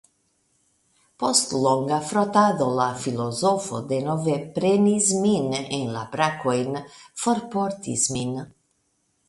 [1.23, 6.83] Post longa frotado la filozofo denove prenis min en la brakojn,
[7.27, 8.37] forportis min.